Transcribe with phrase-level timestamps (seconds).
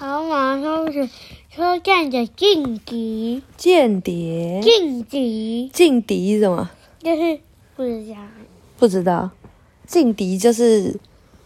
[0.00, 1.10] 跑马灯是
[1.54, 6.70] 车站的劲敌，间谍，劲敌劲敌是什么？
[7.00, 7.38] 就是
[7.76, 8.16] 不知道。
[8.78, 9.30] 不知道，
[9.86, 10.98] 劲敌就是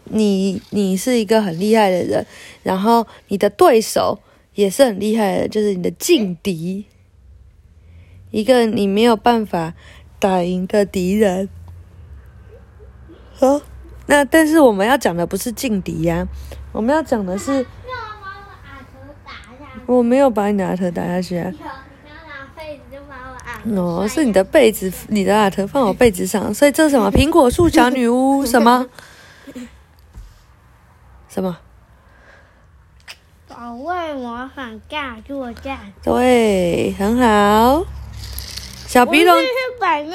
[0.05, 2.25] 你，你是一个很厉害的人，
[2.63, 4.19] 然后你的对手
[4.53, 6.85] 也是很厉害的，就是你的劲敌，
[8.31, 9.73] 一个你没有办法
[10.17, 11.49] 打赢的敌人。
[13.33, 13.59] 好，
[14.05, 16.25] 那但是我们要讲的不是劲敌呀、
[16.71, 17.65] 我们要讲的是。
[19.85, 21.51] 我没有把你的阿特打下去啊。
[21.51, 27.11] 有，拿被子就把我阿头哦，是你的被子，你的阿特放我被子上，所以这是什么？
[27.11, 28.87] 苹果树小女巫什么？
[31.29, 31.57] 什么？
[33.47, 35.93] 保卫模仿大作战。
[36.03, 37.85] 对，很好。
[38.87, 39.47] 小鼻龙是
[39.79, 40.13] 百位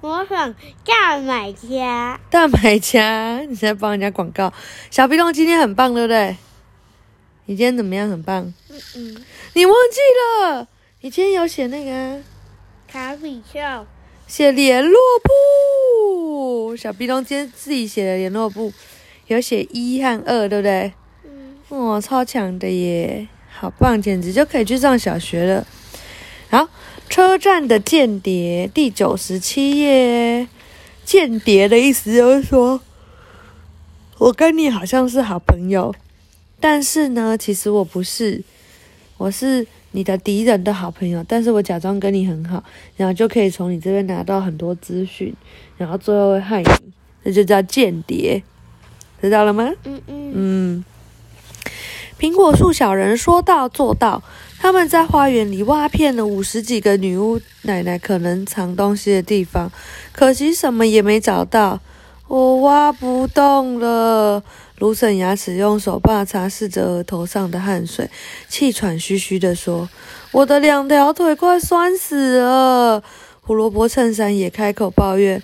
[0.00, 2.18] 模仿大买家。
[2.30, 4.52] 大买家，你在帮人家广告。
[4.90, 6.36] 小鼻龙今天很棒，对不对？
[7.46, 8.08] 你今天怎么样？
[8.08, 8.52] 很棒。
[8.70, 9.16] 嗯嗯，
[9.54, 9.98] 你忘记
[10.50, 10.68] 了？
[11.00, 12.20] 你今天有写那个啊？
[12.86, 13.86] 卡比兽。
[14.26, 16.76] 写联络簿。
[16.76, 18.72] 小壁咚今天自己写的联络簿，
[19.26, 20.92] 有写一和二，对不对？
[21.24, 25.66] 嗯，哦，超强的耶，好棒，简直就可以去上小学了。
[26.48, 26.68] 好，
[27.08, 30.48] 车站的间谍第九十七页，
[31.04, 32.80] 间谍的意思就是说，
[34.18, 35.94] 我跟你好像是好朋友，
[36.62, 38.40] 但是呢，其实我不是，
[39.18, 42.62] 我是你的敌人的好朋友，但是我假装跟你很好，
[42.96, 45.34] 然后就可以从你这边拿到很多资讯，
[45.76, 46.68] 然后最后会害你，
[47.24, 48.40] 这就叫间谍，
[49.20, 49.72] 知道了吗？
[49.82, 50.84] 嗯嗯，嗯，
[52.16, 54.22] 苹果树小人说到做到。
[54.60, 59.72] 他们在花园里挖遍了五十几个女巫奶奶可能藏东西的地方，
[60.12, 61.80] 可惜什么也没找到。
[62.28, 64.40] 我挖不动了。
[64.82, 68.10] 卢森牙齿用手帕擦拭着额头上的汗水，
[68.48, 69.88] 气喘吁吁地说
[70.32, 73.00] ：“我的两条腿快酸死了。”
[73.42, 75.40] 胡萝卜衬衫也开口抱怨：“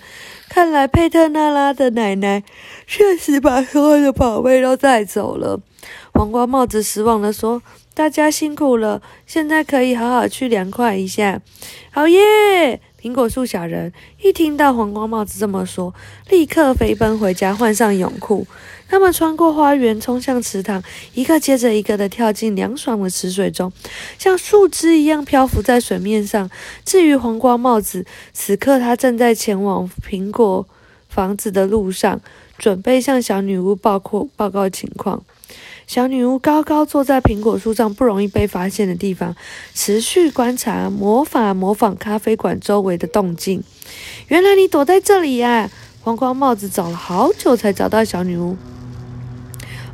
[0.49, 2.43] 看来佩特纳拉的奶奶
[2.85, 5.61] 确实把所有的宝贝都带走了。”
[6.11, 7.63] 黄瓜帽子失望地说
[7.95, 11.39] ：“大家辛苦了，现在可以好好去凉快一下。”
[11.91, 12.81] 好耶！
[13.01, 15.95] 苹果树小人一听到黄瓜帽子这么说，
[16.29, 18.45] 立刻飞奔回家换上泳裤。
[18.89, 20.81] 他们穿过花园，冲向池塘，
[21.13, 23.71] 一个接着一个的跳进凉爽的池水中，
[24.17, 26.49] 像树枝一样漂浮在水面上。
[26.83, 30.67] 至于黄瓜帽子，此刻他正在前往苹果
[31.07, 32.19] 房子的路上，
[32.57, 35.23] 准备向小女巫报告报告情况。
[35.85, 39.35] 小女巫高高坐在苹果树上不容易被发现的地方，
[39.75, 43.63] 持续观察魔法模仿咖啡馆周围的动静。
[44.27, 45.69] 原来你躲在这里呀、
[46.01, 48.57] 黄瓜帽子找了好久才找到小女巫。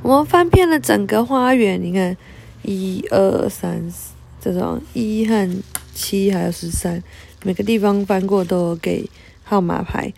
[0.06, 2.16] 我们翻遍了整个花园，你看，
[2.62, 5.50] 一二三四，这种一和
[5.96, 7.02] 七还有十三，
[7.42, 9.10] 每个地方翻过都有给
[9.44, 10.14] 号码牌。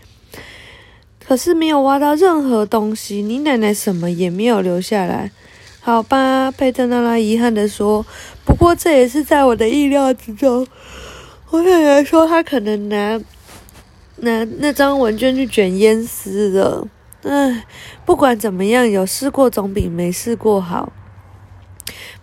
[1.26, 5.32] 可是没有挖到任何东西，你奶奶什么也没有留下来。
[5.80, 8.06] 好吧，佩特娜拉遗憾地说。
[8.44, 10.68] 不过这也是在我的意料之中。
[11.50, 13.18] 我奶奶说她可能拿
[14.18, 16.86] 拿那张文件去卷烟丝了。
[17.28, 17.66] 唉，
[18.06, 20.94] 不管怎么样，有试过总比没试过好。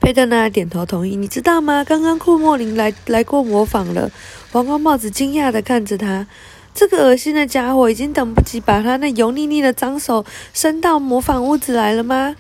[0.01, 1.15] 佩特纳点头同意。
[1.15, 1.85] 你知道吗？
[1.85, 4.11] 刚刚库莫林来来过模仿了。
[4.51, 6.27] 黄瓜帽子惊讶地看着他。
[6.75, 12.35] 这个恶心的家伙已经等不及把他那油腻腻的脏手伸到模仿屋子来了吗？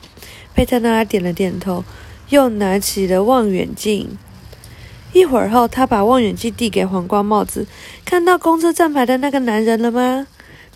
[0.54, 1.84] 佩特纳点了点头，
[2.30, 4.18] 又拿起了望远镜。
[5.12, 7.66] 一会儿后，他把望远镜递给黄瓜帽子，
[8.04, 10.26] 看到公车站牌的那个男人了吗？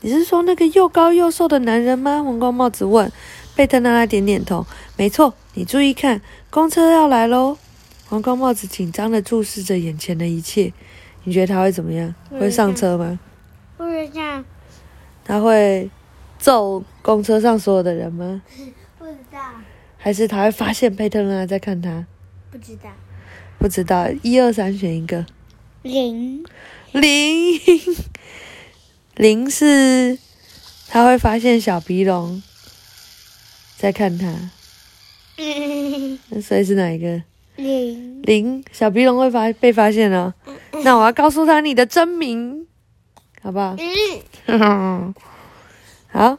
[0.01, 2.23] 你是说那个又高又瘦的男人吗？
[2.23, 3.11] 皇冠帽子问。
[3.57, 4.65] 贝特纳拉点点头，
[4.97, 7.59] 没错，你注意看，公车要来喽！
[8.07, 10.73] 皇冠帽子紧张地注视着眼前的一切。
[11.25, 12.15] 你觉得他会怎么样？
[12.31, 13.19] 会上车吗？
[13.77, 14.45] 不知道，
[15.25, 15.91] 他会
[16.39, 18.41] 揍公车上所有的人吗？
[18.97, 19.41] 不知道，
[19.97, 22.07] 还是他会发现佩特纳在看他？
[22.53, 22.91] 不知道。
[23.59, 25.27] 不知道，一二三选一个。
[25.83, 26.45] 零，
[26.93, 27.59] 零，
[29.19, 30.17] 零是
[30.89, 32.41] 他会发现小鼻龙
[33.77, 34.33] 在看他，
[36.41, 37.21] 所以是哪一个？
[37.57, 40.33] 零，零，小鼻龙会发被发现哦。
[40.85, 42.65] 那我要告诉他你的真名，
[43.43, 43.75] 好不好？
[44.47, 45.13] 嗯，
[46.13, 46.39] 好。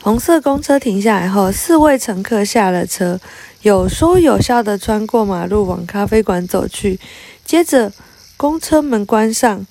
[0.00, 3.18] 红色公车停下来后，四位乘客下了车，
[3.62, 7.00] 有说有笑的穿过马路往咖啡馆走去。
[7.44, 7.92] 接着，
[8.36, 9.66] 公车门关上，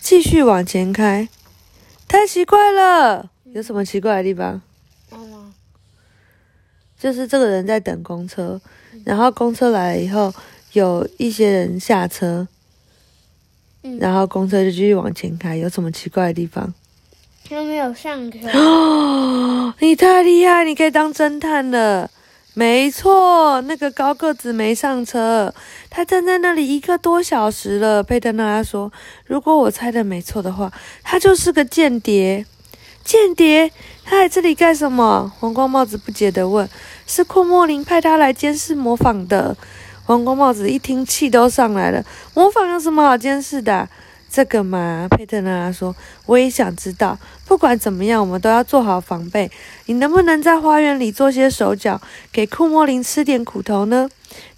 [0.00, 1.28] 继续往前开。
[2.08, 4.60] 太奇怪了，有什么奇怪的地方？
[6.98, 8.60] 就是这个人在等公车，
[9.06, 10.34] 然后公车来了以后，
[10.72, 12.46] 有一些人下车，
[13.82, 15.56] 嗯，然后公车就继续往前开。
[15.56, 16.74] 有什么奇怪的地方？
[17.48, 18.38] 他没有上车。
[18.52, 22.10] 哦，你太厉害，你可以当侦探了。
[22.54, 25.54] 没错，那个高个子没上车，
[25.88, 28.02] 他站在那里一个多小时了。
[28.02, 28.92] 佩特纳拉说
[29.24, 30.70] ：“如果我猜的没错的话，
[31.02, 32.44] 他就是个间谍。
[33.04, 33.70] 间谍，
[34.04, 36.68] 他来这里干什么？”黄光帽子不解地问
[37.06, 39.56] ：“是库莫林派他来监视模仿的。”
[40.04, 42.04] 黄光帽子一听，气都上来了
[42.34, 43.88] ：“模仿有什么好监视的？”
[44.30, 45.94] 这个嘛，佩特拉说
[46.26, 47.18] ：“我也想知道。
[47.46, 49.50] 不管怎么样，我们都要做好防备。
[49.86, 52.00] 你能不能在花园里做些手脚，
[52.30, 54.08] 给库莫林吃点苦头呢？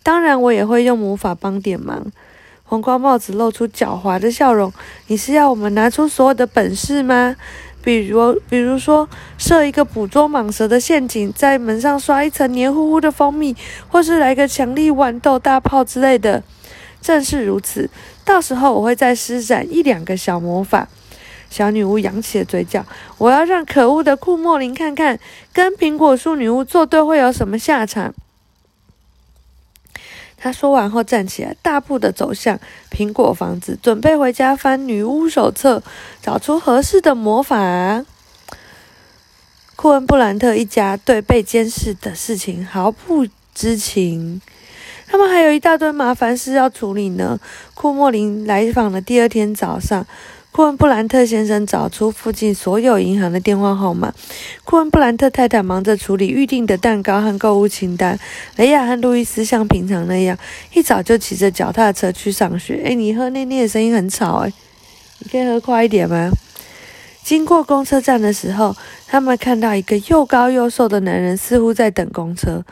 [0.03, 2.07] 当然，我也会用魔法帮点忙。”
[2.65, 4.73] 黄光帽子露出狡猾的笑容
[5.09, 7.37] ：“你是要我们拿出所有的本事吗？
[7.83, 13.57] 比如，比如说设一个捕捉蟒蛇的陷阱，在门上刷一层黏糊糊的蜂蜜，
[13.89, 16.43] 或是来个强力豌豆大炮之类的？
[17.03, 17.91] 正是如此。”
[18.25, 20.89] 到时候我会再施展一两个小魔法。
[21.51, 22.87] 小女巫扬起了嘴角，
[23.19, 25.21] 我要让可恶的库莫林看看，
[25.53, 28.15] 跟苹果树女巫作对会有什么下场。
[30.39, 32.59] 她说完后站起来，大步的走向
[32.91, 35.83] 苹果房子，准备回家翻女巫手册，
[36.23, 38.05] 找出合适的魔法。
[39.77, 44.41] 库恩布兰特一家对被监视的事情毫不知情。
[45.13, 47.39] 他们还有一大堆麻烦事要处理呢。
[47.75, 50.07] 库莫林来访的第二天早上，
[50.53, 54.15] 库恩布兰特先生找出附近所有银行的电话号码。
[54.65, 58.19] 库恩布兰特太太忙着处理预定的蛋糕和购物清单。
[58.57, 60.39] 雷亚和路易斯像平常那样，
[60.73, 62.81] 一早就骑着脚踏车去上学。
[62.83, 64.53] 哎，你喝那那的声音很吵哎，
[65.19, 66.31] 你可以喝快一点吗？
[67.25, 68.75] 经过公车站的时候，
[69.07, 72.65] 他们看到一个又高又瘦的男人，似乎在等公车。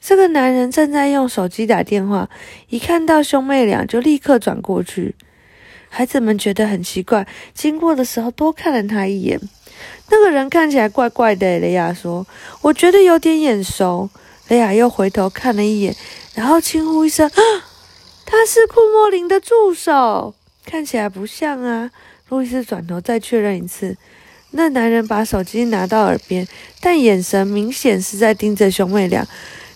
[0.00, 2.28] 这个男人正在用手机打电话，
[2.68, 5.14] 一看到兄妹俩就立刻转过去。
[5.90, 9.38] 孩子们觉得很奇怪，经过的时候多看了他一眼。
[10.10, 12.26] 那个人看起来怪怪的，雷亚说
[12.62, 14.08] ：“我觉得有点眼熟。”
[14.48, 15.94] 雷亚又回头看了一眼，
[16.34, 17.42] 然后轻呼一声：“啊，
[18.24, 20.34] 他是库莫林的助手，
[20.64, 21.90] 看起来不像啊。”
[22.28, 23.96] 路易斯转头再确认一次。
[24.52, 26.46] 那男人把手机拿到耳边，
[26.80, 29.26] 但眼神明显是在盯着兄妹俩。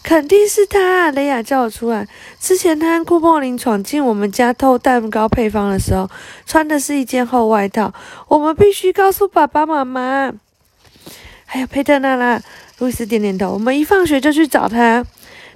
[0.02, 1.12] 肯定是他！
[1.12, 2.08] 雷亚叫我出来。
[2.40, 6.10] 之前他和库莫林闯进我们家偷蛋糕配方的时候，
[6.44, 7.94] 穿的是一件厚外套。
[8.26, 10.32] 我们必须告诉爸爸妈妈。
[11.46, 12.42] 还有佩特娜拉，
[12.78, 13.52] 路易斯点点头。
[13.52, 15.04] 我们一放学就去找他。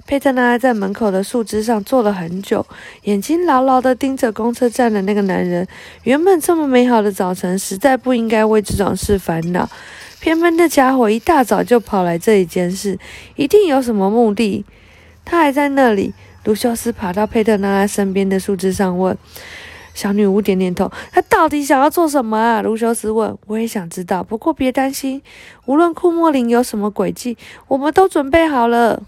[0.07, 2.65] 佩特拉在门口的树枝上坐了很久，
[3.03, 5.67] 眼睛牢牢地盯着公车站的那个男人。
[6.03, 9.69] 原本这么美好的早晨，实在不应该为这种事烦恼。
[10.21, 12.97] 偏偏那家伙一大早就跑来这里监视，
[13.35, 14.63] 一定有什么目的。
[15.25, 16.13] 他还在那里。
[16.45, 19.17] 卢修斯爬到佩特娜拉身边的树枝上问
[19.93, 20.89] ：“小女巫点点头。
[21.11, 23.37] 他到底想要做什么啊？”卢修斯问。
[23.47, 25.21] “我也想知道，不过别担心，
[25.65, 27.37] 无论库莫林有什么诡计，
[27.67, 29.03] 我们都准备好了。”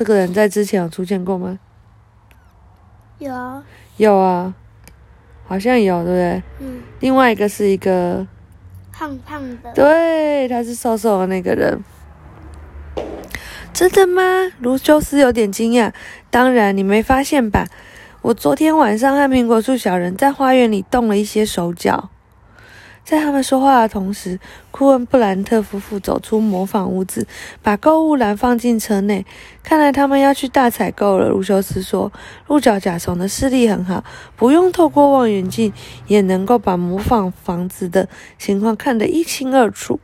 [0.00, 1.58] 这个人在之前有出现过吗？
[3.18, 3.62] 有，
[3.98, 4.54] 有啊，
[5.46, 6.42] 好像有，对不对？
[6.60, 6.80] 嗯。
[7.00, 8.26] 另外一个是一个。
[8.90, 11.84] 胖胖的，对，他是瘦瘦的那个人。
[13.74, 14.22] 真的吗？
[14.60, 15.92] 卢修斯有点惊讶。
[16.30, 17.66] 当然，你没发现吧？
[18.22, 22.08] 我昨天晚上和苹果树小人在花园里动了一些手脚。
[23.10, 24.38] 在他们说话的同时，
[24.70, 27.26] 库恩布兰特夫妇走出模仿屋子，
[27.60, 29.26] 把购物篮放进车内。
[29.64, 31.28] 看来他们要去大采购了。
[31.28, 32.12] 卢修斯说
[32.46, 34.04] ：“鹿角甲虫的视力很好，
[34.36, 35.72] 不用透过望远镜
[36.06, 39.98] 也能够把模仿房子的情况看得一清二楚。”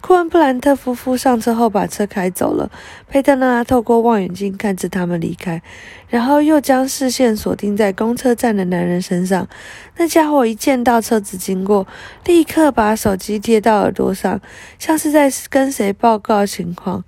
[0.00, 2.70] 库恩布兰特夫妇上车后，把车开走了。
[3.08, 5.62] 佩特纳拉透过望远镜看着他们离开，
[6.08, 9.46] 然后又将视线锁定在公车站的男人身上。
[9.96, 11.86] 那家伙一见到车子经过，
[12.24, 14.40] 立刻把手机贴到耳朵上，
[14.78, 17.04] 像是在跟谁报告情况。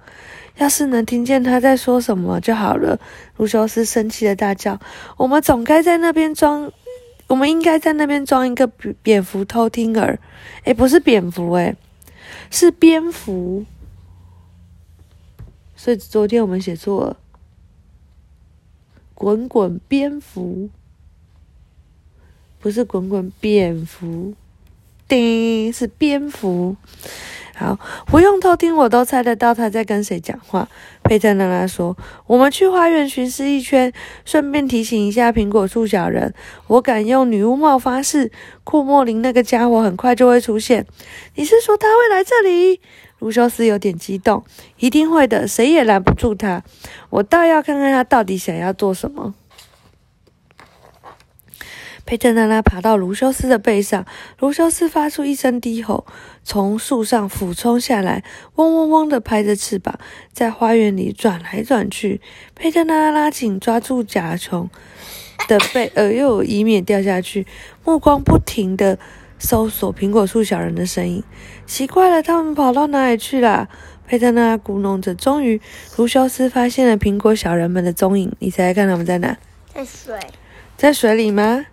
[0.58, 2.98] 要是能听见他在说什么就好了。
[3.38, 4.78] 卢修斯生气的大叫
[5.16, 6.70] ：“我们总该在那边装，
[7.28, 8.66] 我们应该在那边装一个
[9.02, 10.18] 蝙蝠偷听耳。
[10.64, 11.74] 诶，不是蝙蝠，诶。
[12.50, 13.64] 是蝙蝠，
[15.74, 17.18] 所以昨天我们写错了。
[19.14, 20.68] 滚滚蝙蝠，
[22.58, 24.34] 不是滚滚蝙蝠，
[25.06, 26.76] 叮，是蝙蝠。
[27.54, 30.68] 好，不用偷听，我都猜得到他在跟谁讲话。
[31.02, 33.92] 佩特娜拉说：“我们去花园巡视一圈，
[34.24, 36.32] 顺便提醒一下苹果树小人。
[36.66, 38.32] 我敢用女巫帽发誓，
[38.64, 40.86] 库莫林那个家伙很快就会出现。”
[41.36, 42.80] 你是说他会来这里？
[43.18, 44.42] 卢修斯有点激动。
[44.78, 46.62] 一定会的，谁也拦不住他。
[47.10, 49.34] 我倒要看看他到底想要做什么。
[52.12, 54.04] 佩特娜拉爬到卢修斯的背上，
[54.38, 56.04] 卢修斯发出一声低吼，
[56.44, 58.22] 从树上俯冲下来，
[58.56, 59.98] 嗡嗡嗡的拍着翅膀，
[60.30, 62.20] 在花园里转来转去。
[62.54, 64.68] 佩特娜拉紧抓住甲虫
[65.48, 67.46] 的背，而又以免掉下去，
[67.82, 68.98] 目光不停的
[69.38, 71.24] 搜索苹果树小人的身影。
[71.64, 73.70] 奇怪了，他们跑到哪里去了？
[74.06, 75.14] 佩特娜拉咕哝着。
[75.14, 75.58] 终于，
[75.96, 78.30] 卢修斯发现了苹果小人们的踪影。
[78.38, 79.38] 你猜猜看，他们在哪？
[79.72, 80.14] 在水，
[80.76, 81.64] 在水里吗？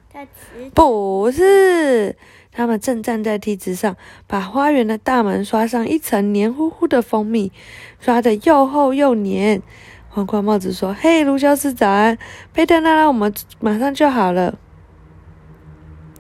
[0.74, 2.16] 不是，
[2.52, 3.96] 他们正站在梯子上，
[4.28, 7.52] 把花园的大门刷上一层黏糊糊的蜂蜜，
[8.00, 9.62] 刷得又厚又黏。
[10.10, 12.18] 黄瓜帽子说：“嘿，卢修斯，早安！
[12.54, 14.58] 佩特娜拉，我们马上就好了，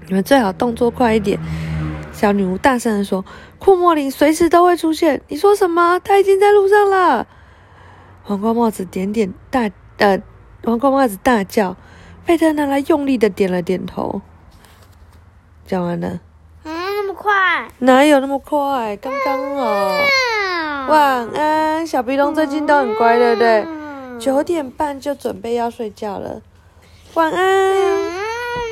[0.08, 1.40] 你们最好动作快一点。”
[2.14, 3.26] 小女巫大声地说
[3.60, 6.00] ：“库莫林随时都会出现。”你说什么？
[6.00, 7.28] 他已经在路上了。
[8.24, 10.22] 黄瓜帽子点点大呃，
[10.64, 11.76] 黄瓜帽子大叫。
[12.30, 14.22] 佩特拿来用力的点了点头。
[15.66, 16.20] 讲完了，
[16.64, 17.68] 嗯，那么快！
[17.80, 18.96] 哪有那么快？
[18.98, 19.66] 刚刚好。
[19.66, 23.64] 啊晚安，小鼻龙最近都很乖，对不对？
[23.66, 26.44] 嗯九点半就准备要睡觉了。
[27.16, 27.99] 晚安。